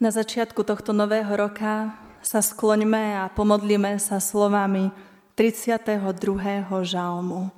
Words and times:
Na 0.00 0.08
začiatku 0.08 0.64
tohto 0.64 0.96
nového 0.96 1.28
roka 1.36 1.92
sa 2.24 2.40
skloňme 2.40 3.20
a 3.20 3.28
pomodlíme 3.28 4.00
sa 4.00 4.16
slovami 4.16 4.88
32. 5.36 6.08
žalmu. 6.88 7.52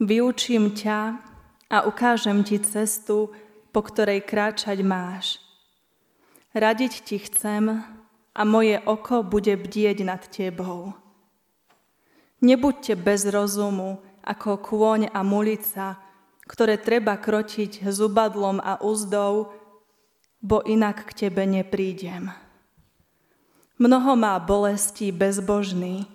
Vyučím 0.00 0.72
ťa 0.72 1.20
a 1.68 1.84
ukážem 1.84 2.40
ti 2.40 2.56
cestu, 2.64 3.28
po 3.76 3.84
ktorej 3.84 4.24
kráčať 4.24 4.80
máš. 4.80 5.36
Radiť 6.56 6.92
ti 7.04 7.20
chcem 7.20 7.84
a 8.32 8.40
moje 8.48 8.80
oko 8.88 9.20
bude 9.20 9.52
bdieť 9.52 10.00
nad 10.00 10.24
tebou. 10.32 10.96
Nebuďte 12.40 12.96
bez 12.96 13.28
rozumu 13.28 14.00
ako 14.24 14.56
kôň 14.64 15.12
a 15.12 15.20
mulica, 15.20 16.00
ktoré 16.50 16.82
treba 16.82 17.14
krotiť 17.14 17.86
zubadlom 17.86 18.58
a 18.58 18.82
úzdou, 18.82 19.54
bo 20.42 20.66
inak 20.66 21.06
k 21.06 21.26
tebe 21.26 21.46
neprídem. 21.46 22.34
Mnoho 23.78 24.18
má 24.18 24.34
bolesti 24.42 25.14
bezbožný, 25.14 26.10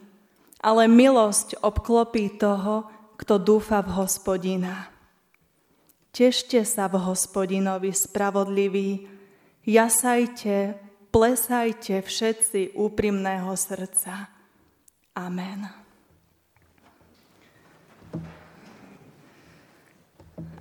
ale 0.59 0.91
milosť 0.91 1.63
obklopí 1.63 2.35
toho, 2.35 2.91
kto 3.15 3.39
dúfa 3.39 3.79
v 3.79 3.95
hospodina. 3.95 4.91
Tešte 6.11 6.67
sa 6.67 6.91
v 6.91 6.99
hospodinovi 6.99 7.95
spravodliví, 7.95 9.07
jasajte, 9.63 10.75
plesajte 11.15 12.03
všetci 12.03 12.75
úprimného 12.75 13.55
srdca. 13.55 14.27
Amen. 15.15 15.84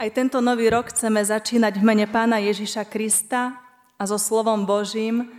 Aj 0.04 0.12
tento 0.12 0.44
nový 0.44 0.68
rok 0.68 0.92
chceme 0.92 1.24
začínať 1.24 1.80
v 1.80 1.86
mene 1.88 2.04
pána 2.04 2.36
Ježiša 2.36 2.84
Krista 2.92 3.56
a 3.96 4.04
so 4.04 4.20
slovom 4.20 4.68
Božím. 4.68 5.32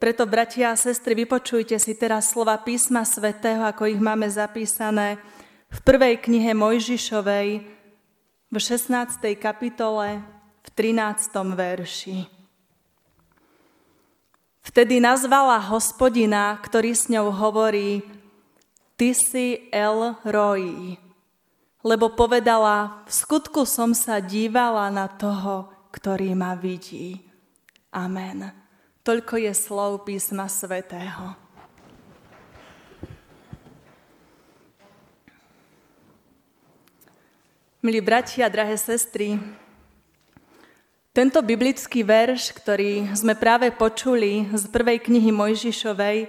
Preto, 0.00 0.24
bratia 0.24 0.72
a 0.72 0.80
sestry, 0.80 1.12
vypočujte 1.12 1.76
si 1.76 1.92
teraz 1.92 2.32
slova 2.32 2.56
písma 2.64 3.04
svätého, 3.04 3.60
ako 3.60 3.92
ich 3.92 4.00
máme 4.00 4.24
zapísané 4.24 5.20
v 5.68 5.78
prvej 5.84 6.16
knihe 6.16 6.56
Mojžišovej 6.56 7.48
v 8.48 8.56
16. 8.56 8.88
kapitole 9.36 10.24
v 10.64 10.68
13. 10.72 11.36
verši. 11.52 12.24
Vtedy 14.64 14.96
nazvala 14.96 15.60
hospodina, 15.60 16.56
ktorý 16.56 16.96
s 16.96 17.12
ňou 17.12 17.28
hovorí, 17.36 18.00
Ty 18.96 19.12
si 19.12 19.68
El 19.68 20.16
Roi, 20.24 20.96
lebo 21.80 22.12
povedala, 22.12 23.04
v 23.08 23.12
skutku 23.12 23.64
som 23.64 23.96
sa 23.96 24.20
dívala 24.20 24.92
na 24.92 25.08
toho, 25.08 25.72
ktorý 25.90 26.36
ma 26.36 26.52
vidí. 26.52 27.24
Amen. 27.90 28.52
Toľko 29.00 29.40
je 29.40 29.52
slov 29.56 30.04
písma 30.04 30.44
svätého. 30.46 31.34
Milí 37.80 38.04
bratia, 38.04 38.44
drahé 38.52 38.76
sestry, 38.76 39.40
tento 41.16 41.40
biblický 41.40 42.04
verš, 42.04 42.52
ktorý 42.52 43.08
sme 43.16 43.32
práve 43.32 43.72
počuli 43.72 44.46
z 44.52 44.68
prvej 44.68 45.00
knihy 45.00 45.32
Mojžišovej, 45.32 46.28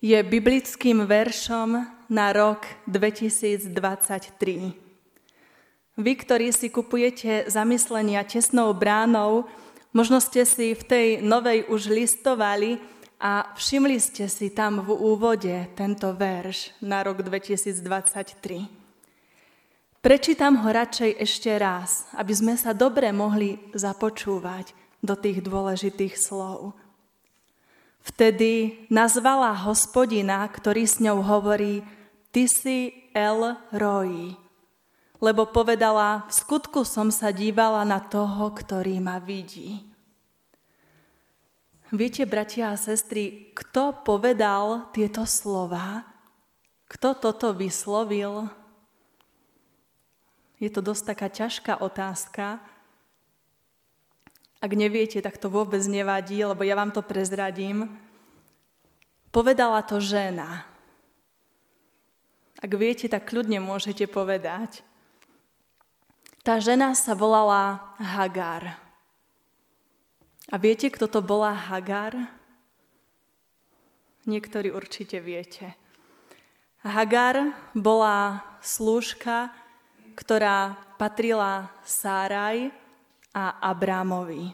je 0.00 0.18
biblickým 0.24 1.04
veršom 1.04 1.99
na 2.10 2.34
rok 2.34 2.66
2023. 2.90 3.70
Vy, 5.94 6.12
ktorí 6.18 6.50
si 6.50 6.66
kupujete 6.66 7.46
zamyslenia 7.46 8.26
tesnou 8.26 8.74
bránou, 8.74 9.46
možno 9.94 10.18
ste 10.18 10.42
si 10.42 10.74
v 10.74 10.82
tej 10.82 11.08
novej 11.22 11.70
už 11.70 11.86
listovali 11.86 12.82
a 13.22 13.54
všimli 13.54 14.02
ste 14.02 14.26
si 14.26 14.50
tam 14.50 14.82
v 14.82 14.90
úvode 14.90 15.54
tento 15.78 16.10
verš 16.10 16.74
na 16.82 17.06
rok 17.06 17.22
2023. 17.22 18.80
Prečítam 20.02 20.56
ho 20.64 20.68
radšej 20.72 21.14
ešte 21.14 21.52
raz, 21.60 22.10
aby 22.18 22.32
sme 22.34 22.58
sa 22.58 22.74
dobre 22.74 23.14
mohli 23.14 23.60
započúvať 23.76 24.74
do 24.98 25.14
tých 25.14 25.44
dôležitých 25.46 26.18
slov. 26.18 26.74
Vtedy 28.00 28.82
nazvala 28.88 29.52
hospodina, 29.52 30.40
ktorý 30.48 30.88
s 30.88 30.98
ňou 31.04 31.20
hovorí, 31.20 31.84
ty 32.30 32.46
si 32.50 33.10
El 33.14 33.58
Roi, 33.74 34.34
lebo 35.20 35.50
povedala, 35.50 36.24
v 36.26 36.32
skutku 36.32 36.82
som 36.86 37.12
sa 37.12 37.30
dívala 37.30 37.84
na 37.84 38.00
toho, 38.00 38.50
ktorý 38.54 38.98
ma 39.02 39.20
vidí. 39.20 39.84
Viete, 41.90 42.22
bratia 42.24 42.70
a 42.70 42.78
sestry, 42.78 43.50
kto 43.50 44.06
povedal 44.06 44.88
tieto 44.94 45.26
slova? 45.26 46.06
Kto 46.86 47.18
toto 47.18 47.50
vyslovil? 47.50 48.46
Je 50.62 50.70
to 50.70 50.78
dosť 50.78 51.02
taká 51.14 51.28
ťažká 51.28 51.82
otázka, 51.82 52.62
ak 54.60 54.76
neviete, 54.76 55.24
tak 55.24 55.40
to 55.40 55.48
vôbec 55.48 55.80
nevadí, 55.88 56.44
lebo 56.44 56.60
ja 56.68 56.76
vám 56.76 56.92
to 56.92 57.00
prezradím. 57.00 57.88
Povedala 59.32 59.80
to 59.80 59.96
žena. 60.04 60.68
Ak 62.60 62.72
viete, 62.76 63.08
tak 63.08 63.28
kľudne 63.28 63.60
môžete 63.60 64.04
povedať. 64.04 64.84
Tá 66.44 66.60
žena 66.60 66.92
sa 66.92 67.16
volala 67.16 67.96
Hagar. 67.96 68.76
A 70.52 70.56
viete, 70.60 70.92
kto 70.92 71.08
to 71.08 71.20
bola 71.24 71.56
Hagar? 71.56 72.16
Niektorí 74.28 74.68
určite 74.72 75.20
viete. 75.24 75.72
Hagar 76.84 77.56
bola 77.72 78.44
slúžka, 78.60 79.52
ktorá 80.16 80.76
patrila 81.00 81.72
Sáraj, 81.84 82.72
a 83.34 83.62
Abrámovi. 83.62 84.50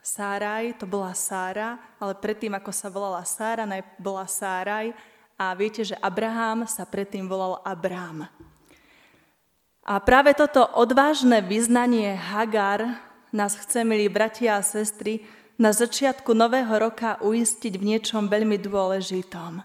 Sáraj, 0.00 0.80
to 0.80 0.88
bola 0.88 1.12
Sára, 1.12 1.76
ale 2.00 2.16
predtým, 2.16 2.56
ako 2.56 2.72
sa 2.72 2.88
volala 2.88 3.24
Sára, 3.24 3.68
bola 4.00 4.24
Sáraj 4.24 4.92
a 5.40 5.56
viete, 5.56 5.88
že 5.88 5.96
Abraham 6.04 6.68
sa 6.68 6.84
predtým 6.84 7.24
volal 7.24 7.64
Abrám. 7.64 8.28
A 9.88 9.96
práve 10.04 10.36
toto 10.36 10.60
odvážne 10.76 11.40
vyznanie 11.40 12.12
Hagar 12.12 13.00
nás 13.32 13.56
chce, 13.56 13.86
milí 13.86 14.10
bratia 14.10 14.58
a 14.58 14.66
sestry, 14.66 15.24
na 15.60 15.70
začiatku 15.70 16.32
nového 16.34 16.72
roka 16.76 17.20
uistiť 17.22 17.74
v 17.78 17.96
niečom 17.96 18.26
veľmi 18.26 18.58
dôležitom. 18.58 19.62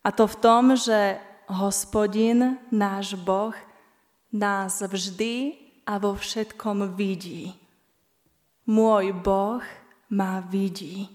A 0.00 0.08
to 0.10 0.24
v 0.26 0.36
tom, 0.40 0.74
že 0.76 1.20
hospodin, 1.50 2.58
náš 2.70 3.14
Boh, 3.18 3.54
nás 4.30 4.82
vždy 4.82 5.58
a 5.86 5.98
vo 5.98 6.14
všetkom 6.14 6.94
vidí. 6.94 7.54
Môj 8.66 9.10
Boh 9.14 9.62
ma 10.10 10.42
vidí. 10.46 11.10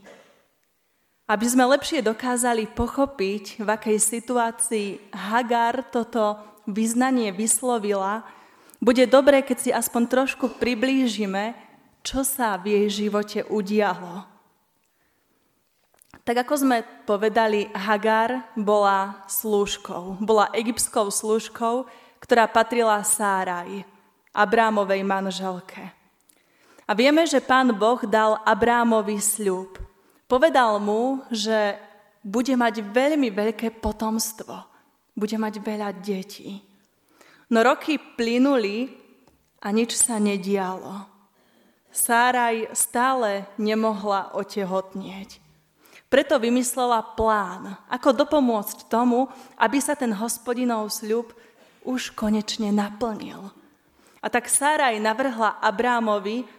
Aby 1.25 1.45
sme 1.49 1.65
lepšie 1.65 2.05
dokázali 2.05 2.69
pochopiť, 2.69 3.65
v 3.65 3.69
akej 3.69 3.97
situácii 3.97 5.09
Hagar 5.09 5.81
toto 5.89 6.37
vyznanie 6.69 7.33
vyslovila, 7.33 8.21
bude 8.77 9.09
dobré, 9.09 9.41
keď 9.41 9.57
si 9.57 9.73
aspoň 9.73 10.03
trošku 10.05 10.61
priblížime, 10.61 11.57
čo 12.05 12.21
sa 12.21 12.53
v 12.61 12.77
jej 12.77 13.09
živote 13.09 13.41
udialo. 13.49 14.29
Tak 16.21 16.45
ako 16.45 16.53
sme 16.61 16.77
povedali, 17.09 17.73
Hagar 17.73 18.45
bola 18.53 19.25
slúžkou, 19.25 20.21
bola 20.21 20.53
egyptskou 20.53 21.09
slúžkou, 21.09 21.89
ktorá 22.21 22.45
patrila 22.45 23.01
Sáraj. 23.01 23.81
Abrámovej 24.35 24.99
manželke. 25.07 25.95
A 26.85 26.91
vieme, 26.91 27.23
že 27.23 27.39
pán 27.39 27.71
Boh 27.71 28.03
dal 28.03 28.37
Abrámovi 28.43 29.17
sľub. 29.17 29.79
Povedal 30.25 30.81
mu, 30.81 31.21
že 31.29 31.77
bude 32.25 32.57
mať 32.57 32.81
veľmi 32.81 33.29
veľké 33.29 33.77
potomstvo. 33.77 34.65
Bude 35.13 35.37
mať 35.37 35.61
veľa 35.61 35.89
detí. 36.01 36.59
No 37.53 37.61
roky 37.61 38.01
plynuli 38.01 38.89
a 39.61 39.69
nič 39.69 39.93
sa 39.93 40.17
nedialo. 40.17 41.05
Sáraj 41.93 42.73
stále 42.73 43.47
nemohla 43.61 44.33
otehotnieť. 44.35 45.39
Preto 46.09 46.41
vymyslela 46.41 47.15
plán, 47.15 47.77
ako 47.87 48.25
dopomôcť 48.25 48.89
tomu, 48.89 49.29
aby 49.61 49.77
sa 49.79 49.93
ten 49.93 50.11
hospodinov 50.11 50.89
sľub 50.91 51.33
už 51.85 52.17
konečne 52.17 52.73
naplnil. 52.73 53.53
A 54.19 54.27
tak 54.27 54.49
Sáraj 54.49 54.97
navrhla 54.97 55.61
Abrámovi, 55.61 56.49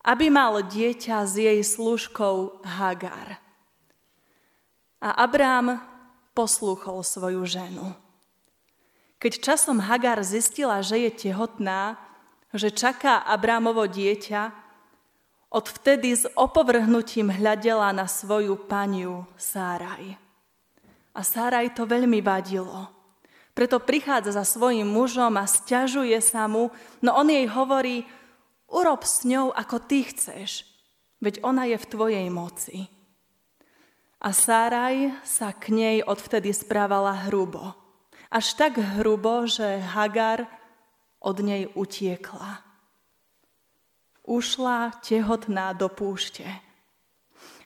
aby 0.00 0.32
mal 0.32 0.64
dieťa 0.64 1.28
s 1.28 1.34
jej 1.36 1.60
služkou 1.60 2.64
Hagar. 2.64 3.36
A 5.00 5.16
Abrám 5.24 5.80
poslúchol 6.32 7.04
svoju 7.04 7.44
ženu. 7.44 7.92
Keď 9.20 9.32
časom 9.44 9.84
Hagar 9.84 10.24
zistila, 10.24 10.80
že 10.80 10.96
je 11.08 11.28
tehotná, 11.28 12.00
že 12.56 12.72
čaká 12.72 13.20
Abrámovo 13.20 13.84
dieťa, 13.84 14.48
odvtedy 15.52 16.16
s 16.16 16.24
opovrhnutím 16.32 17.28
hľadela 17.28 17.92
na 17.92 18.08
svoju 18.08 18.56
paniu 18.64 19.28
Sáraj. 19.36 20.16
A 21.12 21.20
Sáraj 21.20 21.76
to 21.76 21.84
veľmi 21.84 22.22
vadilo. 22.24 22.88
Preto 23.52 23.82
prichádza 23.82 24.40
za 24.40 24.44
svojim 24.46 24.86
mužom 24.86 25.36
a 25.36 25.44
stiažuje 25.44 26.16
sa 26.22 26.46
mu, 26.46 26.70
no 27.02 27.12
on 27.18 27.28
jej 27.28 27.44
hovorí, 27.50 28.06
urob 28.70 29.02
s 29.02 29.26
ňou, 29.26 29.50
ako 29.50 29.82
ty 29.82 30.06
chceš, 30.06 30.64
veď 31.18 31.42
ona 31.42 31.66
je 31.68 31.76
v 31.76 31.90
tvojej 31.90 32.26
moci. 32.30 32.86
A 34.20 34.36
Sáraj 34.36 35.16
sa 35.24 35.50
k 35.52 35.72
nej 35.72 35.96
odvtedy 36.04 36.52
správala 36.52 37.28
hrubo. 37.28 37.72
Až 38.30 38.54
tak 38.54 38.78
hrubo, 38.78 39.48
že 39.48 39.80
Hagar 39.80 40.46
od 41.18 41.36
nej 41.40 41.68
utiekla. 41.72 42.62
Ušla 44.22 45.02
tehotná 45.02 45.72
do 45.74 45.88
púšte. 45.90 46.46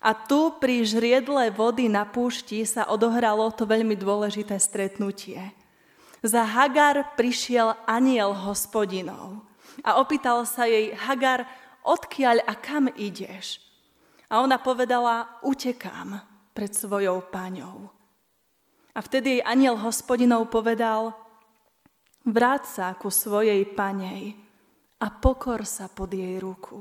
A 0.05 0.13
tu 0.13 0.55
pri 0.61 0.85
žriedle 0.85 1.51
vody 1.51 1.89
na 1.91 2.07
púšti 2.07 2.63
sa 2.69 2.87
odohralo 2.87 3.51
to 3.53 3.65
veľmi 3.65 3.97
dôležité 3.99 4.61
stretnutie. 4.61 5.41
Za 6.25 6.45
Hagar 6.45 7.17
prišiel 7.19 7.77
aniel 7.85 8.33
hospodinov 8.33 9.45
a 9.83 9.99
opýtal 9.99 10.47
sa 10.47 10.69
jej, 10.69 10.95
Hagar, 10.95 11.49
odkiaľ 11.83 12.45
a 12.47 12.55
kam 12.55 12.87
ideš? 12.95 13.59
A 14.31 14.41
ona 14.45 14.61
povedala, 14.61 15.41
utekám 15.43 16.23
pred 16.55 16.71
svojou 16.71 17.25
paňou. 17.29 17.91
A 18.95 19.03
vtedy 19.03 19.39
jej 19.39 19.43
aniel 19.43 19.75
hospodinov 19.75 20.47
povedal, 20.55 21.15
vráť 22.23 22.63
sa 22.71 22.87
ku 22.95 23.11
svojej 23.11 23.67
panej 23.75 24.39
a 25.03 25.11
pokor 25.11 25.67
sa 25.67 25.91
pod 25.91 26.15
jej 26.15 26.39
ruku. 26.39 26.81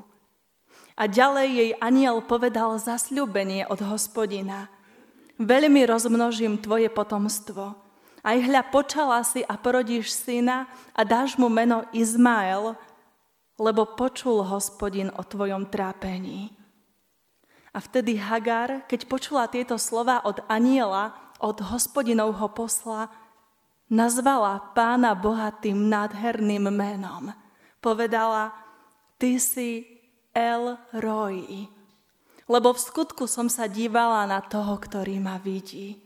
A 0.93 1.09
ďalej 1.09 1.49
jej 1.49 1.71
aniel 1.81 2.21
povedal 2.21 2.77
zasľúbenie 2.77 3.65
od 3.65 3.81
hospodina. 3.81 4.69
Veľmi 5.41 5.89
rozmnožím 5.89 6.61
tvoje 6.61 6.87
potomstvo. 6.93 7.82
Aj 8.23 8.39
hľa 8.39 8.63
počala 8.71 9.19
si 9.27 9.43
a 9.43 9.59
porodíš 9.59 10.15
syna 10.15 10.71
a 10.95 11.03
dáš 11.03 11.35
mu 11.35 11.51
meno 11.51 11.83
Izmael, 11.91 12.79
lebo 13.59 13.83
počul 13.99 14.47
hospodin 14.47 15.11
o 15.11 15.27
tvojom 15.27 15.67
trápení. 15.67 16.55
A 17.75 17.83
vtedy 17.83 18.15
Hagar, 18.15 18.87
keď 18.87 19.11
počula 19.11 19.43
tieto 19.51 19.75
slova 19.75 20.23
od 20.23 20.39
aniela, 20.47 21.11
od 21.43 21.59
hospodinovho 21.59 22.47
posla, 22.55 23.11
nazvala 23.91 24.71
pána 24.71 25.11
Boha 25.17 25.51
tým 25.51 25.91
nádherným 25.91 26.71
menom. 26.71 27.33
Povedala, 27.83 28.55
ty 29.19 29.35
si 29.35 29.83
El 30.31 30.79
Roy, 30.95 31.67
lebo 32.47 32.71
v 32.71 32.79
skutku 32.79 33.27
som 33.27 33.51
sa 33.51 33.67
dívala 33.67 34.23
na 34.27 34.39
toho, 34.39 34.79
ktorý 34.79 35.19
ma 35.19 35.35
vidí. 35.35 36.02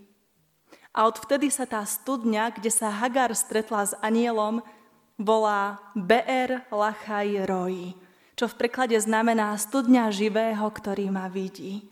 A 0.98 1.06
odvtedy 1.06 1.54
sa 1.54 1.70
tá 1.70 1.86
studňa, 1.86 2.58
kde 2.58 2.74
sa 2.74 2.90
Hagar 2.90 3.30
stretla 3.38 3.86
s 3.86 3.94
anielom, 4.02 4.66
volá 5.14 5.78
Beer 5.94 6.66
Lachaj 6.74 7.46
Roy, 7.46 7.94
čo 8.34 8.50
v 8.50 8.58
preklade 8.58 8.98
znamená 8.98 9.54
studňa 9.62 10.10
živého, 10.10 10.66
ktorý 10.66 11.14
ma 11.14 11.30
vidí. 11.30 11.86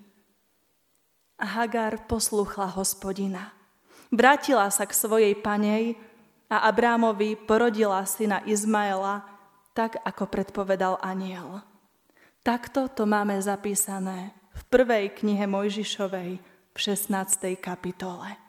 A 1.37 1.45
Hagar 1.45 2.09
poslúchla 2.09 2.65
hospodina. 2.73 3.53
Vrátila 4.09 4.73
sa 4.73 4.89
k 4.89 4.97
svojej 4.97 5.37
panej 5.37 6.01
a 6.49 6.65
Abrámovi 6.65 7.37
porodila 7.37 8.01
syna 8.09 8.41
Izmaela, 8.41 9.21
tak 9.77 10.01
ako 10.01 10.25
predpovedal 10.33 10.97
aniel. 11.05 11.61
Takto 12.41 12.89
to 12.89 13.05
máme 13.05 13.37
zapísané 13.37 14.33
v 14.49 14.61
prvej 14.65 15.13
knihe 15.13 15.45
Mojžišovej 15.45 16.31
v 16.73 16.77
16. 16.77 17.53
kapitole. 17.61 18.44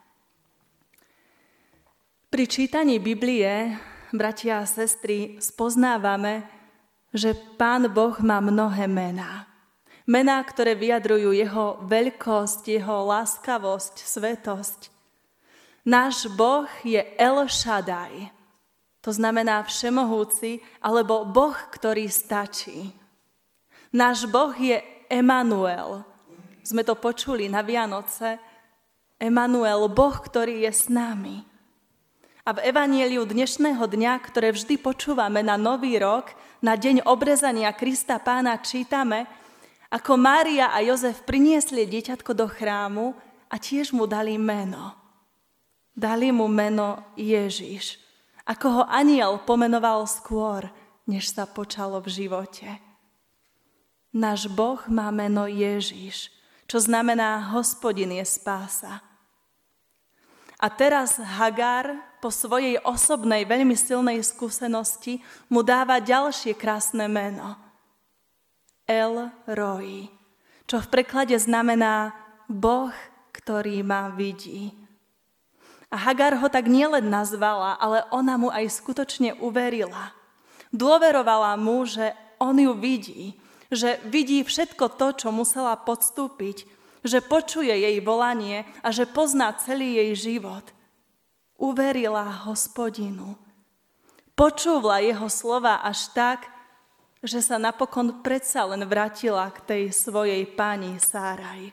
Pri 2.36 2.44
čítaní 2.44 3.00
Biblie, 3.00 3.80
bratia 4.12 4.60
a 4.60 4.68
sestry, 4.68 5.40
spoznávame, 5.40 6.44
že 7.08 7.32
Pán 7.32 7.88
Boh 7.88 8.12
má 8.20 8.44
mnohé 8.44 8.84
mená. 8.84 9.48
Mená, 10.04 10.44
ktoré 10.44 10.76
vyjadrujú 10.76 11.32
jeho 11.32 11.80
veľkosť, 11.88 12.76
jeho 12.76 13.08
láskavosť, 13.08 14.04
svetosť. 14.04 14.92
Náš 15.88 16.28
Boh 16.36 16.68
je 16.84 17.00
El 17.16 17.40
Shaddai, 17.48 18.28
to 19.00 19.16
znamená 19.16 19.64
všemohúci, 19.64 20.60
alebo 20.84 21.24
Boh, 21.24 21.56
ktorý 21.72 22.04
stačí. 22.04 22.92
Náš 23.96 24.28
Boh 24.28 24.52
je 24.52 24.76
Emanuel. 25.08 26.04
Sme 26.60 26.84
to 26.84 27.00
počuli 27.00 27.48
na 27.48 27.64
Vianoce. 27.64 28.36
Emanuel, 29.16 29.88
Boh, 29.88 30.12
ktorý 30.20 30.68
je 30.68 30.72
s 30.76 30.92
nami. 30.92 31.55
A 32.46 32.54
v 32.54 32.62
Evanieliu 32.62 33.26
dnešného 33.26 33.90
dňa, 33.90 34.22
ktoré 34.22 34.54
vždy 34.54 34.78
počúvame 34.78 35.42
na 35.42 35.58
Nový 35.58 35.98
rok, 35.98 36.30
na 36.62 36.78
deň 36.78 37.02
obrezania 37.02 37.74
Krista 37.74 38.22
pána, 38.22 38.54
čítame, 38.62 39.26
ako 39.90 40.14
Mária 40.14 40.70
a 40.70 40.78
Jozef 40.78 41.26
priniesli 41.26 41.90
dieťatko 41.90 42.38
do 42.38 42.46
chrámu 42.46 43.18
a 43.50 43.58
tiež 43.58 43.90
mu 43.90 44.06
dali 44.06 44.38
meno. 44.38 44.94
Dali 45.90 46.30
mu 46.30 46.46
meno 46.46 47.02
Ježiš, 47.18 47.98
ako 48.46 48.66
ho 48.78 48.82
aniel 48.94 49.42
pomenoval 49.42 50.06
skôr, 50.06 50.70
než 51.02 51.34
sa 51.34 51.50
počalo 51.50 51.98
v 51.98 52.14
živote. 52.14 52.78
Náš 54.14 54.46
Boh 54.46 54.78
má 54.86 55.10
meno 55.10 55.50
Ježiš, 55.50 56.30
čo 56.70 56.78
znamená 56.78 57.50
hospodin 57.50 58.14
je 58.14 58.22
spása. 58.22 59.02
A 60.62 60.70
teraz 60.70 61.18
Hagar 61.18 62.15
po 62.26 62.34
svojej 62.34 62.82
osobnej 62.82 63.46
veľmi 63.46 63.78
silnej 63.78 64.18
skúsenosti 64.18 65.22
mu 65.46 65.62
dáva 65.62 66.02
ďalšie 66.02 66.58
krásne 66.58 67.06
meno. 67.06 67.54
El 68.82 69.30
Roi, 69.46 70.10
čo 70.66 70.82
v 70.82 70.90
preklade 70.90 71.38
znamená 71.38 72.10
Boh, 72.50 72.90
ktorý 73.30 73.86
ma 73.86 74.10
vidí. 74.10 74.74
A 75.86 76.02
Hagar 76.02 76.34
ho 76.42 76.50
tak 76.50 76.66
nielen 76.66 77.06
nazvala, 77.06 77.78
ale 77.78 78.02
ona 78.10 78.34
mu 78.34 78.50
aj 78.50 78.74
skutočne 78.74 79.38
uverila. 79.38 80.10
Dôverovala 80.74 81.54
mu, 81.54 81.86
že 81.86 82.10
on 82.42 82.58
ju 82.58 82.74
vidí, 82.74 83.38
že 83.70 84.02
vidí 84.02 84.42
všetko 84.42 84.98
to, 84.98 85.14
čo 85.14 85.28
musela 85.30 85.78
podstúpiť, 85.78 86.66
že 87.06 87.22
počuje 87.22 87.70
jej 87.70 88.02
volanie 88.02 88.66
a 88.82 88.90
že 88.90 89.06
pozná 89.06 89.54
celý 89.62 90.02
jej 90.02 90.34
život. 90.34 90.74
Uverila 91.56 92.44
hospodinu. 92.44 93.36
Počúvla 94.36 95.00
jeho 95.00 95.28
slova 95.32 95.80
až 95.80 96.12
tak, 96.12 96.44
že 97.24 97.40
sa 97.40 97.56
napokon 97.56 98.20
predsa 98.20 98.68
len 98.68 98.84
vrátila 98.84 99.48
k 99.48 99.58
tej 99.64 99.82
svojej 99.88 100.44
pani 100.44 101.00
Sáraj. 101.00 101.72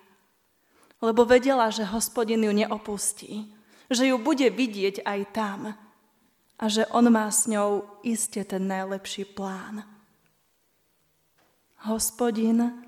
Lebo 1.04 1.28
vedela, 1.28 1.68
že 1.68 1.84
hospodin 1.84 2.48
ju 2.48 2.54
neopustí, 2.56 3.52
že 3.92 4.08
ju 4.08 4.16
bude 4.16 4.48
vidieť 4.48 5.04
aj 5.04 5.20
tam 5.36 5.76
a 6.56 6.66
že 6.72 6.88
on 6.96 7.12
má 7.12 7.28
s 7.28 7.44
ňou 7.52 8.00
iste 8.08 8.40
ten 8.48 8.64
najlepší 8.64 9.36
plán. 9.36 9.84
Hospodin, 11.84 12.88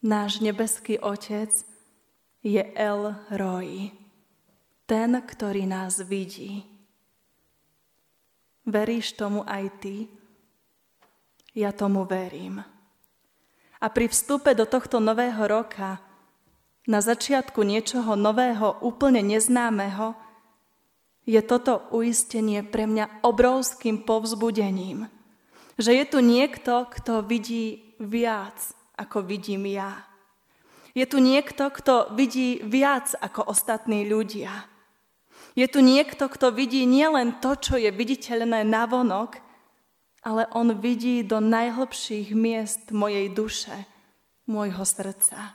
náš 0.00 0.40
nebeský 0.40 0.96
Otec, 0.96 1.52
je 2.40 2.64
El 2.72 3.12
Roy, 3.28 3.92
ten, 4.84 5.16
ktorý 5.20 5.64
nás 5.64 6.00
vidí. 6.04 6.64
Veríš 8.64 9.16
tomu 9.16 9.44
aj 9.44 9.64
ty? 9.80 10.08
Ja 11.52 11.70
tomu 11.72 12.08
verím. 12.08 12.64
A 13.80 13.86
pri 13.92 14.08
vstupe 14.08 14.56
do 14.56 14.64
tohto 14.64 14.96
nového 14.98 15.44
roka, 15.44 16.00
na 16.88 17.00
začiatku 17.04 17.60
niečoho 17.64 18.16
nového, 18.16 18.80
úplne 18.80 19.20
neznámeho, 19.20 20.16
je 21.24 21.40
toto 21.40 21.88
uistenie 21.92 22.60
pre 22.60 22.84
mňa 22.84 23.24
obrovským 23.24 24.04
povzbudením. 24.04 25.08
Že 25.80 25.90
je 26.00 26.04
tu 26.08 26.18
niekto, 26.20 26.84
kto 26.88 27.24
vidí 27.24 27.96
viac, 27.96 28.60
ako 28.96 29.24
vidím 29.24 29.64
ja. 29.68 30.04
Je 30.92 31.04
tu 31.08 31.18
niekto, 31.18 31.72
kto 31.72 32.14
vidí 32.14 32.60
viac 32.62 33.16
ako 33.18 33.50
ostatní 33.50 34.06
ľudia. 34.06 34.73
Je 35.54 35.66
tu 35.70 35.78
niekto, 35.78 36.26
kto 36.26 36.50
vidí 36.50 36.82
nielen 36.82 37.38
to, 37.38 37.54
čo 37.54 37.78
je 37.78 37.94
viditeľné 37.94 38.66
navonok, 38.66 39.38
ale 40.26 40.50
on 40.50 40.74
vidí 40.82 41.22
do 41.22 41.38
najhlbších 41.38 42.34
miest 42.34 42.90
mojej 42.90 43.30
duše, 43.30 43.86
môjho 44.50 44.82
srdca. 44.82 45.54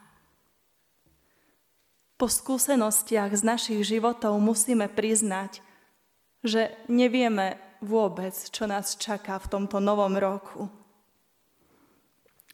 Po 2.15 2.27
skúsenostiach 2.27 3.31
z 3.35 3.43
našich 3.43 3.81
životov 3.83 4.39
musíme 4.39 4.87
priznať, 4.87 5.63
že 6.43 6.71
nevieme 6.87 7.59
vôbec, 7.83 8.35
čo 8.35 8.67
nás 8.67 8.95
čaká 8.95 9.39
v 9.39 9.49
tomto 9.51 9.83
novom 9.83 10.15
roku. 10.15 10.67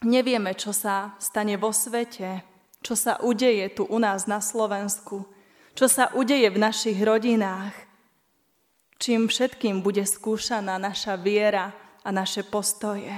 Nevieme, 0.06 0.54
čo 0.54 0.74
sa 0.74 1.18
stane 1.18 1.58
vo 1.58 1.74
svete, 1.74 2.46
čo 2.86 2.94
sa 2.94 3.18
udeje 3.22 3.74
tu 3.74 3.90
u 3.90 3.98
nás 3.98 4.30
na 4.30 4.38
Slovensku, 4.38 5.26
čo 5.76 5.92
sa 5.92 6.08
udeje 6.16 6.48
v 6.48 6.58
našich 6.58 6.96
rodinách, 7.04 7.76
čím 8.96 9.28
všetkým 9.28 9.84
bude 9.84 10.08
skúšaná 10.08 10.80
naša 10.80 11.20
viera 11.20 11.76
a 12.00 12.10
naše 12.16 12.48
postoje. 12.48 13.12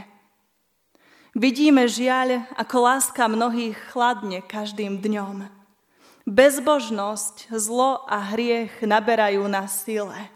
Vidíme 1.37 1.85
žiaľ, 1.85 2.49
ako 2.57 2.75
láska 2.81 3.29
mnohých 3.29 3.77
chladne 3.93 4.41
každým 4.41 4.97
dňom. 4.97 5.53
Bezbožnosť, 6.25 7.53
zlo 7.53 8.01
a 8.09 8.33
hriech 8.33 8.81
naberajú 8.81 9.45
na 9.45 9.69
sile. 9.69 10.33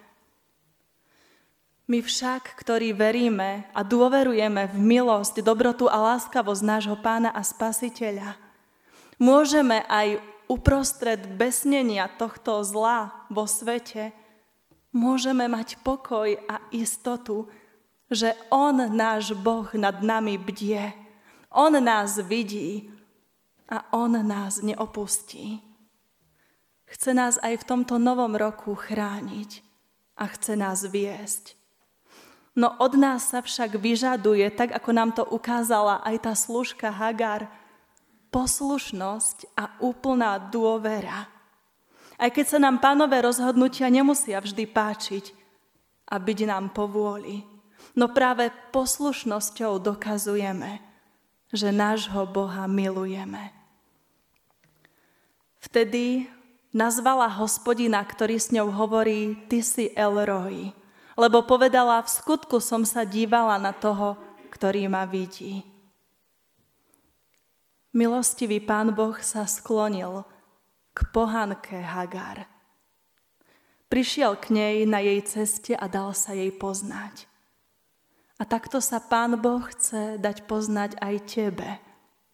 My 1.89 1.99
však, 1.99 2.55
ktorí 2.55 2.93
veríme 2.95 3.67
a 3.73 3.81
dôverujeme 3.83 4.71
v 4.71 4.77
milosť, 4.77 5.43
dobrotu 5.43 5.89
a 5.91 6.15
láskavosť 6.15 6.63
nášho 6.63 6.95
pána 7.01 7.33
a 7.33 7.41
spasiteľa, 7.43 8.37
môžeme 9.19 9.83
aj 9.91 10.21
uprostred 10.51 11.39
besnenia 11.39 12.11
tohto 12.11 12.59
zla 12.67 13.23
vo 13.31 13.47
svete, 13.47 14.11
môžeme 14.91 15.47
mať 15.47 15.79
pokoj 15.79 16.35
a 16.51 16.59
istotu, 16.75 17.47
že 18.11 18.35
On, 18.51 18.75
náš 18.75 19.31
Boh, 19.31 19.71
nad 19.79 20.03
nami 20.03 20.35
bdie. 20.35 20.91
On 21.47 21.71
nás 21.71 22.19
vidí 22.19 22.91
a 23.71 23.87
On 23.95 24.11
nás 24.11 24.59
neopustí. 24.59 25.63
Chce 26.91 27.15
nás 27.15 27.39
aj 27.39 27.63
v 27.63 27.67
tomto 27.71 27.95
novom 27.95 28.35
roku 28.35 28.75
chrániť 28.75 29.63
a 30.19 30.27
chce 30.27 30.59
nás 30.59 30.83
viesť. 30.83 31.55
No 32.51 32.75
od 32.83 32.99
nás 32.99 33.31
sa 33.31 33.39
však 33.39 33.79
vyžaduje, 33.79 34.43
tak 34.51 34.75
ako 34.75 34.89
nám 34.91 35.15
to 35.15 35.23
ukázala 35.23 36.03
aj 36.03 36.27
tá 36.27 36.33
služka 36.35 36.91
Hagar, 36.91 37.47
poslušnosť 38.31 39.53
a 39.59 39.77
úplná 39.83 40.39
dôvera. 40.39 41.27
Aj 42.15 42.29
keď 42.31 42.45
sa 42.47 42.59
nám 42.63 42.79
pánové 42.79 43.19
rozhodnutia 43.21 43.91
nemusia 43.91 44.39
vždy 44.39 44.65
páčiť 44.71 45.25
a 46.07 46.15
byť 46.17 46.39
nám 46.47 46.71
povôli. 46.71 47.43
No 47.93 48.09
práve 48.09 48.49
poslušnosťou 48.71 49.83
dokazujeme, 49.83 50.79
že 51.51 51.75
nášho 51.75 52.23
Boha 52.25 52.65
milujeme. 52.71 53.51
Vtedy 55.59 56.31
Nazvala 56.71 57.27
hospodina, 57.27 57.99
ktorý 57.99 58.39
s 58.39 58.47
ňou 58.55 58.71
hovorí, 58.71 59.35
ty 59.51 59.59
si 59.59 59.91
Elroy, 59.91 60.71
lebo 61.19 61.43
povedala, 61.43 61.99
v 61.99 62.07
skutku 62.07 62.63
som 62.63 62.87
sa 62.87 63.03
dívala 63.03 63.59
na 63.59 63.75
toho, 63.75 64.15
ktorý 64.55 64.87
ma 64.87 65.03
vidí. 65.03 65.67
Milostivý 67.91 68.63
pán 68.63 68.95
Boh 68.95 69.19
sa 69.19 69.43
sklonil 69.43 70.23
k 70.95 70.99
pohanke 71.11 71.75
Hagar. 71.75 72.47
Prišiel 73.91 74.39
k 74.39 74.55
nej 74.55 74.75
na 74.87 75.03
jej 75.03 75.19
ceste 75.27 75.75
a 75.75 75.91
dal 75.91 76.15
sa 76.15 76.31
jej 76.31 76.55
poznať. 76.55 77.27
A 78.39 78.47
takto 78.47 78.79
sa 78.79 79.03
pán 79.03 79.35
Boh 79.35 79.59
chce 79.75 80.15
dať 80.15 80.47
poznať 80.47 81.03
aj 81.03 81.15
tebe, 81.27 81.69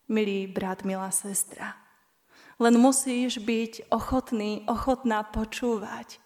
milý 0.05 0.45
brat, 0.45 0.85
milá 0.85 1.09
sestra. 1.09 1.73
Len 2.61 2.77
musíš 2.77 3.41
byť 3.41 3.89
ochotný, 3.89 4.61
ochotná 4.69 5.25
počúvať. 5.25 6.21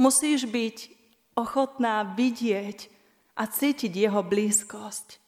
Musíš 0.00 0.48
byť 0.48 0.76
ochotná 1.36 2.08
vidieť 2.16 2.88
a 3.36 3.44
cítiť 3.44 3.92
jeho 3.92 4.24
blízkosť. 4.24 5.21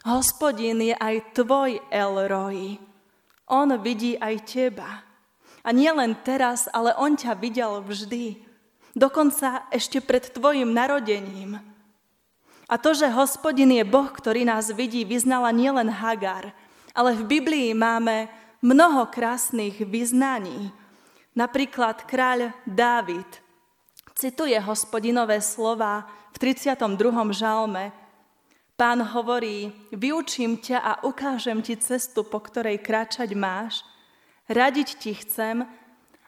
Hospodin 0.00 0.80
je 0.80 0.96
aj 0.96 1.36
tvoj 1.36 1.76
Elroy. 1.92 2.80
On 3.50 3.68
vidí 3.76 4.16
aj 4.16 4.34
teba. 4.48 5.04
A 5.60 5.68
nie 5.76 5.92
len 5.92 6.16
teraz, 6.24 6.72
ale 6.72 6.96
on 6.96 7.18
ťa 7.18 7.36
videl 7.36 7.84
vždy. 7.84 8.40
Dokonca 8.96 9.68
ešte 9.68 10.00
pred 10.00 10.32
tvojim 10.32 10.72
narodením. 10.72 11.60
A 12.70 12.74
to, 12.78 12.94
že 12.94 13.10
hospodin 13.10 13.74
je 13.74 13.84
Boh, 13.84 14.08
ktorý 14.08 14.46
nás 14.46 14.70
vidí, 14.70 15.02
vyznala 15.02 15.50
nielen 15.50 15.90
Hagar, 15.90 16.54
ale 16.94 17.18
v 17.18 17.26
Biblii 17.26 17.74
máme 17.74 18.30
mnoho 18.62 19.10
krásnych 19.10 19.82
vyznaní. 19.82 20.70
Napríklad 21.34 22.06
kráľ 22.06 22.54
Dávid 22.64 23.26
cituje 24.20 24.56
hospodinové 24.60 25.40
slova 25.40 26.04
v 26.36 26.52
32. 26.52 27.32
žalme. 27.32 27.88
Pán 28.80 29.04
hovorí, 29.04 29.68
vyučím 29.92 30.56
ťa 30.56 30.78
a 30.80 30.92
ukážem 31.04 31.60
ti 31.60 31.76
cestu, 31.76 32.24
po 32.24 32.40
ktorej 32.40 32.80
kráčať 32.80 33.36
máš, 33.36 33.84
radiť 34.48 34.88
ti 34.96 35.12
chcem 35.20 35.68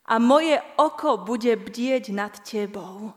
a 0.05 0.15
moje 0.21 0.61
oko 0.77 1.17
bude 1.17 1.49
bdieť 1.49 2.13
nad 2.13 2.37
tebou. 2.45 3.17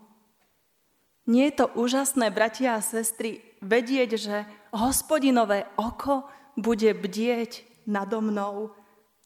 Nie 1.27 1.51
je 1.51 1.59
to 1.59 1.67
úžasné, 1.75 2.31
bratia 2.31 2.79
a 2.79 2.85
sestry, 2.85 3.43
vedieť, 3.59 4.09
že 4.15 4.47
hospodinové 4.71 5.67
oko 5.75 6.23
bude 6.55 6.95
bdieť 6.95 7.83
nado 7.91 8.23
mnou 8.23 8.71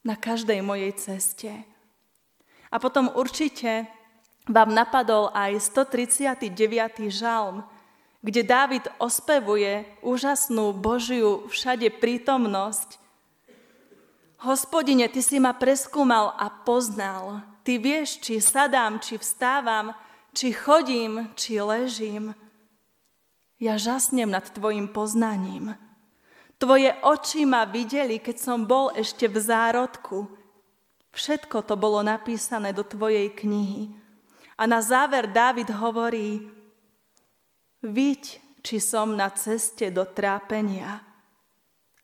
na 0.01 0.17
každej 0.17 0.65
mojej 0.65 0.89
ceste. 0.97 1.53
A 2.73 2.81
potom 2.81 3.13
určite 3.13 3.85
vám 4.49 4.73
napadol 4.73 5.29
aj 5.37 5.61
139. 5.61 7.13
žalm, 7.13 7.61
kde 8.19 8.41
Dávid 8.43 8.85
ospevuje 8.99 9.87
úžasnú 10.03 10.75
Božiu 10.75 11.47
všade 11.47 11.87
prítomnosť. 12.03 12.99
Hospodine, 14.43 15.07
Ty 15.07 15.21
si 15.23 15.39
ma 15.39 15.55
preskúmal 15.55 16.35
a 16.35 16.51
poznal. 16.51 17.43
Ty 17.63 17.79
vieš, 17.79 18.19
či 18.23 18.39
sadám, 18.43 18.99
či 18.99 19.19
vstávam, 19.19 19.95
či 20.35 20.51
chodím, 20.55 21.31
či 21.35 21.59
ležím. 21.59 22.35
Ja 23.59 23.75
žasnem 23.75 24.31
nad 24.31 24.47
Tvojim 24.47 24.87
poznaním. 24.91 25.75
Tvoje 26.59 26.91
oči 27.07 27.47
ma 27.47 27.63
videli, 27.63 28.19
keď 28.19 28.35
som 28.35 28.67
bol 28.67 28.91
ešte 28.91 29.31
v 29.31 29.39
zárodku. 29.39 30.27
Všetko 31.15 31.63
to 31.63 31.79
bolo 31.79 32.03
napísané 32.03 32.75
do 32.75 32.83
tvojej 32.83 33.31
knihy. 33.31 33.95
A 34.59 34.67
na 34.67 34.83
záver 34.83 35.31
Dávid 35.31 35.71
hovorí, 35.71 36.58
viď, 37.83 38.41
či 38.59 38.77
som 38.83 39.15
na 39.15 39.31
ceste 39.31 39.87
do 39.91 40.03
trápenia 40.03 40.99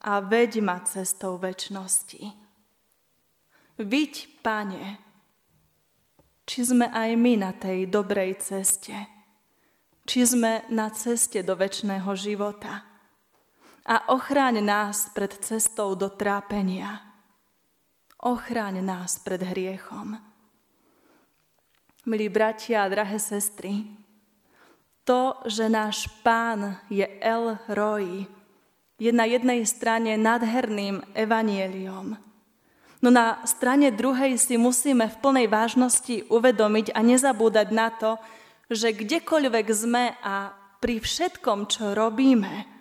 a 0.05 0.13
veď 0.23 0.63
ma 0.63 0.79
cestou 0.87 1.35
väčšnosti. 1.35 2.23
Viď, 3.75 4.13
pane, 4.39 5.03
či 6.47 6.63
sme 6.63 6.87
aj 6.87 7.09
my 7.19 7.33
na 7.41 7.51
tej 7.51 7.89
dobrej 7.91 8.39
ceste, 8.39 8.95
či 10.05 10.19
sme 10.23 10.63
na 10.71 10.93
ceste 10.93 11.43
do 11.43 11.57
väčšného 11.57 12.11
života 12.15 12.85
a 13.85 13.95
ochráň 14.13 14.63
nás 14.63 15.11
pred 15.11 15.33
cestou 15.43 15.93
do 15.97 16.09
trápenia. 16.09 17.01
Ochráň 18.23 18.81
nás 18.81 19.21
pred 19.21 19.43
hriechom. 19.43 20.17
Milí 22.05 22.29
bratia 22.29 22.85
a 22.85 22.89
drahé 22.89 23.17
sestry, 23.17 24.04
to, 25.05 25.37
že 25.45 25.69
náš 25.69 26.09
pán 26.25 26.81
je 26.89 27.05
El 27.21 27.61
Roy, 27.69 28.25
je 28.97 29.11
na 29.13 29.29
jednej 29.29 29.61
strane 29.63 30.17
nadherným 30.17 31.05
evanieliom, 31.13 32.17
no 32.99 33.09
na 33.13 33.39
strane 33.45 33.93
druhej 33.93 34.35
si 34.41 34.57
musíme 34.57 35.05
v 35.07 35.19
plnej 35.21 35.47
vážnosti 35.47 36.25
uvedomiť 36.27 36.91
a 36.91 36.99
nezabúdať 37.05 37.67
na 37.69 37.93
to, 37.93 38.17
že 38.67 38.97
kdekoľvek 38.97 39.67
sme 39.69 40.17
a 40.25 40.51
pri 40.81 40.97
všetkom, 41.01 41.69
čo 41.69 41.93
robíme, 41.93 42.75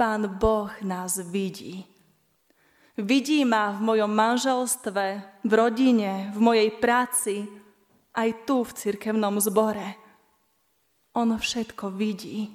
Pán 0.00 0.40
Boh 0.40 0.72
nás 0.80 1.20
vidí. 1.20 1.84
Vidí 2.96 3.44
ma 3.44 3.76
v 3.76 3.84
mojom 3.84 4.08
manželstve, 4.08 5.04
v 5.44 5.52
rodine, 5.52 6.32
v 6.32 6.38
mojej 6.40 6.70
práci, 6.80 7.44
aj 8.16 8.48
tu 8.48 8.64
v 8.64 8.72
cirkevnom 8.72 9.36
zbore. 9.44 9.99
On 11.10 11.34
všetko 11.34 11.90
vidí. 11.90 12.46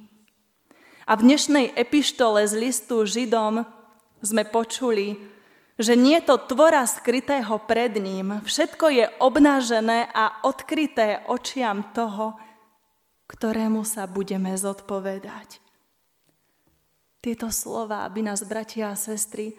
A 1.05 1.19
v 1.19 1.27
dnešnej 1.27 1.75
epištole 1.75 2.47
z 2.47 2.53
listu 2.55 3.03
Židom 3.03 3.67
sme 4.23 4.43
počuli, 4.47 5.19
že 5.75 5.99
nie 5.99 6.15
je 6.23 6.31
to 6.31 6.55
tvora 6.55 6.87
skrytého 6.87 7.59
pred 7.67 7.91
ním, 7.99 8.39
všetko 8.47 8.85
je 8.95 9.05
obnážené 9.19 10.07
a 10.07 10.47
odkryté 10.47 11.27
očiam 11.27 11.91
toho, 11.91 12.39
ktorému 13.27 13.83
sa 13.83 14.07
budeme 14.07 14.55
zodpovedať. 14.55 15.59
Tieto 17.19 17.51
slova 17.51 18.07
aby 18.07 18.23
nás, 18.23 18.45
bratia 18.47 18.93
a 18.93 18.97
sestry, 18.97 19.51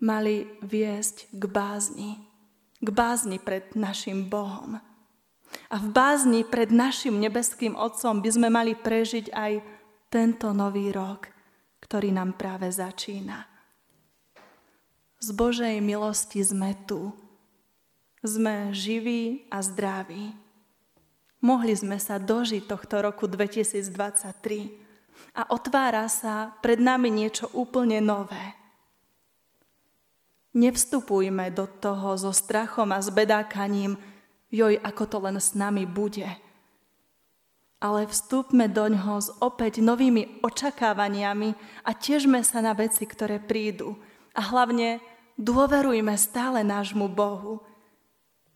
mali 0.00 0.48
viesť 0.64 1.28
k 1.36 1.42
bázni. 1.52 2.16
K 2.80 2.88
bázni 2.88 3.36
pred 3.36 3.76
našim 3.76 4.26
Bohom. 4.26 4.80
A 5.72 5.76
v 5.80 5.88
bázni 5.92 6.44
pred 6.44 6.68
našim 6.68 7.16
nebeským 7.16 7.76
Otcom 7.76 8.20
by 8.20 8.30
sme 8.32 8.48
mali 8.52 8.76
prežiť 8.76 9.32
aj 9.32 9.52
tento 10.12 10.52
nový 10.52 10.92
rok, 10.92 11.28
ktorý 11.80 12.12
nám 12.12 12.36
práve 12.36 12.68
začína. 12.68 13.48
Z 15.22 15.28
Božej 15.32 15.78
milosti 15.78 16.42
sme 16.42 16.74
tu. 16.84 17.14
Sme 18.20 18.74
živí 18.74 19.46
a 19.50 19.62
zdraví. 19.62 20.34
Mohli 21.42 21.74
sme 21.74 21.98
sa 21.98 22.22
dožiť 22.22 22.70
tohto 22.70 23.02
roku 23.02 23.26
2023 23.26 24.82
a 25.34 25.42
otvára 25.50 26.06
sa 26.06 26.54
pred 26.62 26.78
nami 26.78 27.10
niečo 27.10 27.50
úplne 27.54 27.98
nové. 27.98 28.54
Nevstupujme 30.52 31.48
do 31.50 31.64
toho 31.64 32.14
so 32.20 32.30
strachom 32.30 32.92
a 32.92 33.00
zbedákaním, 33.00 33.96
joj, 34.52 34.76
ako 34.84 35.04
to 35.08 35.18
len 35.24 35.40
s 35.40 35.56
nami 35.56 35.88
bude. 35.88 36.28
Ale 37.82 38.06
vstúpme 38.06 38.70
do 38.70 38.86
ňoho 38.86 39.16
s 39.18 39.28
opäť 39.42 39.82
novými 39.82 40.44
očakávaniami 40.44 41.56
a 41.82 41.90
tiežme 41.90 42.38
sa 42.46 42.62
na 42.62 42.76
veci, 42.78 43.02
ktoré 43.02 43.42
prídu. 43.42 43.98
A 44.38 44.54
hlavne 44.54 45.02
dôverujme 45.34 46.14
stále 46.14 46.62
nášmu 46.62 47.10
Bohu, 47.10 47.64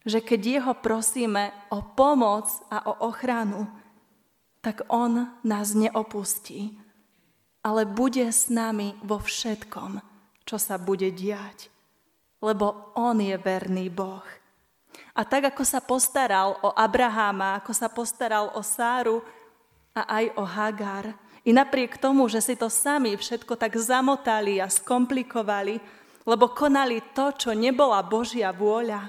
že 0.06 0.22
keď 0.22 0.40
Jeho 0.62 0.72
prosíme 0.78 1.50
o 1.74 1.82
pomoc 1.82 2.46
a 2.70 2.86
o 2.86 3.10
ochranu, 3.10 3.66
tak 4.62 4.86
On 4.86 5.34
nás 5.42 5.74
neopustí, 5.74 6.78
ale 7.66 7.82
bude 7.82 8.30
s 8.30 8.46
nami 8.46 8.94
vo 9.02 9.18
všetkom, 9.18 9.98
čo 10.46 10.54
sa 10.54 10.78
bude 10.78 11.10
diať 11.10 11.74
lebo 12.42 12.92
On 12.94 13.16
je 13.16 13.36
verný 13.36 13.88
Boh. 13.90 14.24
A 15.16 15.24
tak, 15.24 15.48
ako 15.48 15.64
sa 15.64 15.80
postaral 15.80 16.60
o 16.60 16.70
Abraháma, 16.76 17.60
ako 17.60 17.72
sa 17.72 17.88
postaral 17.88 18.52
o 18.52 18.60
Sáru 18.60 19.24
a 19.96 20.20
aj 20.20 20.24
o 20.36 20.44
Hagar, 20.44 21.16
i 21.46 21.54
napriek 21.54 21.96
tomu, 22.02 22.26
že 22.26 22.42
si 22.42 22.58
to 22.58 22.66
sami 22.66 23.14
všetko 23.14 23.54
tak 23.54 23.78
zamotali 23.78 24.58
a 24.58 24.66
skomplikovali, 24.66 25.78
lebo 26.26 26.50
konali 26.50 26.98
to, 27.14 27.30
čo 27.38 27.54
nebola 27.54 28.02
Božia 28.02 28.50
vôľa, 28.50 29.08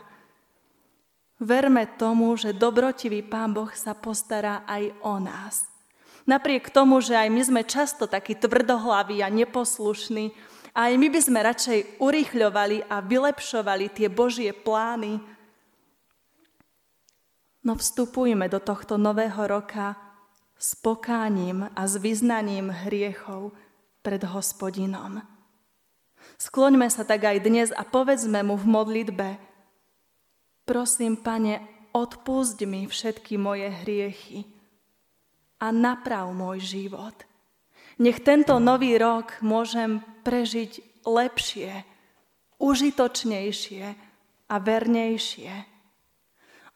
verme 1.41 1.89
tomu, 1.97 2.37
že 2.37 2.53
dobrotivý 2.53 3.25
Pán 3.25 3.57
Boh 3.57 3.73
sa 3.73 3.97
postará 3.97 4.61
aj 4.69 4.93
o 5.01 5.17
nás. 5.17 5.65
Napriek 6.29 6.69
tomu, 6.69 7.01
že 7.01 7.17
aj 7.17 7.29
my 7.31 7.41
sme 7.41 7.61
často 7.65 8.05
takí 8.05 8.37
tvrdohlaví 8.37 9.23
a 9.25 9.33
neposlušní, 9.33 10.35
aj 10.77 10.91
my 10.93 11.07
by 11.09 11.19
sme 11.23 11.39
radšej 11.41 11.79
urýchľovali 11.97 12.85
a 12.85 13.01
vylepšovali 13.01 13.89
tie 13.97 14.13
Božie 14.13 14.53
plány. 14.53 15.17
No 17.67 17.75
vstupujme 17.75 18.47
do 18.47 18.63
tohto 18.63 18.95
nového 18.95 19.43
roka 19.43 19.99
s 20.55 20.71
pokáním 20.79 21.67
a 21.75 21.83
s 21.83 21.99
vyznaním 21.99 22.71
hriechov 22.71 23.51
pred 23.99 24.23
hospodinom. 24.23 25.19
Skloňme 26.39 26.87
sa 26.87 27.03
tak 27.03 27.27
aj 27.27 27.43
dnes 27.43 27.75
a 27.75 27.83
povedzme 27.83 28.39
mu 28.47 28.55
v 28.55 28.71
modlitbe 28.71 29.27
Prosím, 30.63 31.19
pane, 31.19 31.63
odpust 31.91 32.59
mi 32.63 32.87
všetky 32.87 33.35
moje 33.35 33.67
hriechy 33.71 34.47
a 35.59 35.71
naprav 35.71 36.31
môj 36.31 36.63
život. 36.63 37.15
Nech 37.99 38.23
tento 38.23 38.59
nový 38.63 38.95
rok 38.95 39.43
môžem 39.43 40.03
prežiť 40.23 41.03
lepšie, 41.03 41.83
užitočnejšie 42.63 43.85
a 44.51 44.55
vernejšie. 44.55 45.76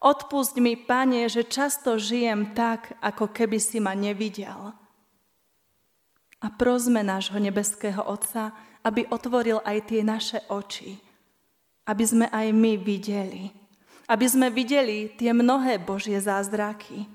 Odpust 0.01 0.57
mi, 0.57 0.73
Pane, 0.73 1.29
že 1.29 1.45
často 1.45 2.01
žijem 2.01 2.57
tak, 2.57 2.97
ako 3.05 3.29
keby 3.29 3.61
si 3.61 3.77
ma 3.77 3.93
nevidel. 3.93 4.73
A 6.41 6.47
prosme 6.49 7.05
nášho 7.05 7.37
nebeského 7.37 8.01
Otca, 8.01 8.49
aby 8.81 9.05
otvoril 9.13 9.61
aj 9.61 9.93
tie 9.93 10.01
naše 10.01 10.41
oči, 10.49 10.97
aby 11.85 12.01
sme 12.01 12.25
aj 12.33 12.47
my 12.49 12.81
videli. 12.81 13.53
Aby 14.09 14.25
sme 14.25 14.49
videli 14.49 15.13
tie 15.13 15.37
mnohé 15.37 15.77
Božie 15.77 16.17
zázraky. 16.17 17.05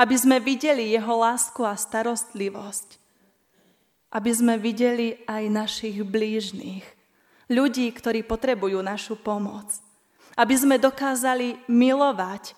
Aby 0.00 0.16
sme 0.16 0.40
videli 0.40 0.96
Jeho 0.96 1.20
lásku 1.20 1.60
a 1.60 1.76
starostlivosť 1.76 3.00
aby 4.10 4.30
sme 4.34 4.58
videli 4.58 5.22
aj 5.26 5.42
našich 5.46 6.02
blížnych, 6.02 6.82
ľudí, 7.46 7.86
ktorí 7.94 8.26
potrebujú 8.26 8.82
našu 8.82 9.14
pomoc. 9.14 9.70
Aby 10.34 10.54
sme 10.54 10.76
dokázali 10.78 11.66
milovať 11.66 12.54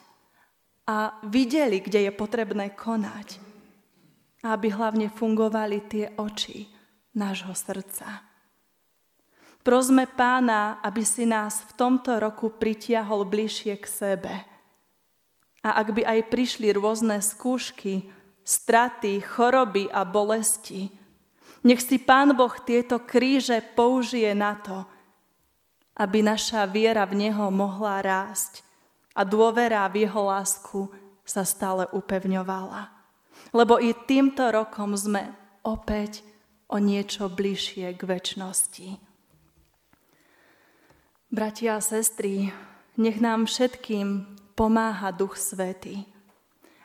a 0.89 1.17
videli, 1.25 1.81
kde 1.81 2.09
je 2.09 2.13
potrebné 2.13 2.75
konať. 2.75 3.39
Aby 4.43 4.75
hlavne 4.75 5.09
fungovali 5.09 5.79
tie 5.87 6.11
oči 6.19 6.67
nášho 7.15 7.55
srdca. 7.55 8.27
Prosme 9.63 10.11
pána, 10.11 10.83
aby 10.83 11.07
si 11.07 11.23
nás 11.23 11.63
v 11.63 11.73
tomto 11.79 12.19
roku 12.19 12.51
pritiahol 12.51 13.23
bližšie 13.23 13.79
k 13.79 13.87
sebe. 13.87 14.35
A 15.63 15.79
ak 15.79 15.95
by 15.95 16.03
aj 16.03 16.21
prišli 16.35 16.75
rôzne 16.75 17.23
skúšky, 17.23 18.11
straty, 18.43 19.23
choroby 19.23 19.87
a 19.87 20.03
bolesti, 20.03 20.91
nech 21.63 21.79
si 21.79 22.03
Pán 22.03 22.35
Boh 22.35 22.51
tieto 22.67 22.99
kríže 23.07 23.63
použije 23.79 24.35
na 24.35 24.59
to, 24.59 24.83
aby 25.97 26.25
naša 26.25 26.65
viera 26.69 27.05
v 27.05 27.29
Neho 27.29 27.53
mohla 27.53 28.01
rásť 28.01 28.65
a 29.13 29.23
dôvera 29.23 29.85
v 29.93 30.09
Jeho 30.09 30.23
lásku 30.25 30.89
sa 31.23 31.45
stále 31.45 31.87
upevňovala. 31.93 32.89
Lebo 33.53 33.77
i 33.77 33.93
týmto 33.93 34.49
rokom 34.49 34.97
sme 34.97 35.33
opäť 35.63 36.25
o 36.73 36.81
niečo 36.81 37.29
bližšie 37.29 37.93
k 37.93 38.01
väčšnosti. 38.01 38.89
Bratia 41.33 41.81
a 41.81 41.85
sestry, 41.85 42.53
nech 42.97 43.17
nám 43.21 43.49
všetkým 43.49 44.37
pomáha 44.53 45.13
Duch 45.13 45.41
Svety, 45.41 46.05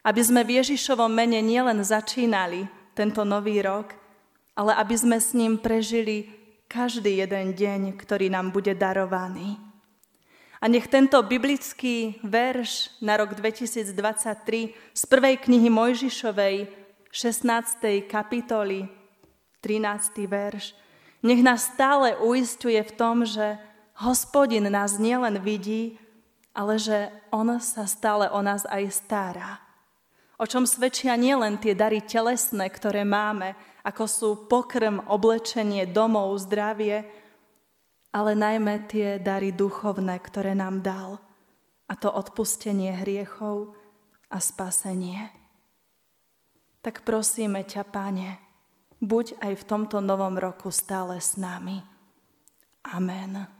aby 0.08 0.22
sme 0.24 0.48
v 0.48 0.64
Ježišovom 0.64 1.12
mene 1.12 1.44
nielen 1.44 1.84
začínali 1.84 2.68
tento 2.96 3.28
nový 3.28 3.60
rok, 3.60 3.92
ale 4.56 4.72
aby 4.80 4.96
sme 4.96 5.18
s 5.20 5.36
ním 5.36 5.60
prežili 5.60 6.32
každý 6.68 7.24
jeden 7.24 7.56
deň, 7.56 7.96
ktorý 7.96 8.28
nám 8.28 8.52
bude 8.52 8.76
darovaný. 8.76 9.56
A 10.60 10.68
nech 10.68 10.90
tento 10.90 11.22
biblický 11.24 12.20
verš 12.26 12.92
na 13.00 13.16
rok 13.18 13.38
2023 13.38 14.74
z 14.74 15.04
prvej 15.06 15.36
knihy 15.38 15.70
Mojžišovej, 15.70 16.68
16. 17.14 18.10
kapitoly, 18.10 18.90
13. 19.62 20.28
verš, 20.28 20.76
nech 21.24 21.42
nás 21.42 21.72
stále 21.72 22.18
uistuje 22.20 22.78
v 22.84 22.92
tom, 22.94 23.26
že 23.26 23.58
hospodin 24.02 24.70
nás 24.70 25.02
nielen 25.02 25.42
vidí, 25.42 25.98
ale 26.58 26.82
že 26.82 27.10
on 27.30 27.58
sa 27.62 27.86
stále 27.86 28.30
o 28.34 28.42
nás 28.42 28.66
aj 28.66 28.84
stará. 28.90 29.62
O 30.38 30.46
čom 30.46 30.70
svedčia 30.70 31.18
nielen 31.18 31.58
tie 31.58 31.74
dary 31.74 32.02
telesné, 32.02 32.70
ktoré 32.70 33.02
máme, 33.02 33.58
ako 33.88 34.04
sú 34.04 34.30
pokrm, 34.52 35.00
oblečenie, 35.08 35.88
domov, 35.88 36.36
zdravie, 36.44 37.08
ale 38.12 38.32
najmä 38.36 38.84
tie 38.92 39.16
dary 39.16 39.56
duchovné, 39.56 40.20
ktoré 40.20 40.52
nám 40.52 40.84
dal. 40.84 41.24
A 41.88 41.96
to 41.96 42.12
odpustenie 42.12 42.92
hriechov 43.00 43.72
a 44.28 44.44
spasenie. 44.44 45.32
Tak 46.84 47.08
prosíme 47.08 47.64
ťa, 47.64 47.88
Pane, 47.88 48.30
buď 49.00 49.40
aj 49.40 49.54
v 49.56 49.64
tomto 49.64 50.04
novom 50.04 50.36
roku 50.36 50.68
stále 50.68 51.24
s 51.24 51.40
nami. 51.40 51.80
Amen. 52.92 53.57